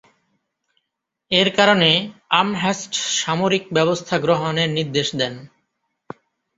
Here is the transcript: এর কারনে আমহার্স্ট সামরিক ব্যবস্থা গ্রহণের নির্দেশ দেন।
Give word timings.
এর 1.31 1.49
কারনে 1.57 1.91
আমহার্স্ট 2.39 2.93
সামরিক 3.19 3.63
ব্যবস্থা 3.73 4.15
গ্রহণের 4.17 4.69
নির্দেশ 4.69 5.07
দেন। 5.15 5.33